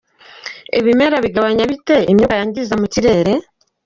[0.79, 3.31] Ibimera bigabanya bite imyuka yangiza mukirere?.